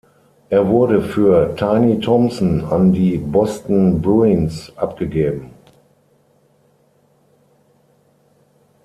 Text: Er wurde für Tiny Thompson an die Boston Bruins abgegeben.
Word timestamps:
Er 0.49 0.67
wurde 0.67 1.03
für 1.03 1.55
Tiny 1.55 1.99
Thompson 1.99 2.61
an 2.65 2.91
die 2.91 3.19
Boston 3.19 4.01
Bruins 4.01 4.75
abgegeben. 4.75 5.51